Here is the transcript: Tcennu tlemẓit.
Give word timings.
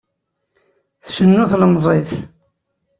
Tcennu 1.05 1.43
tlemẓit. 1.51 2.11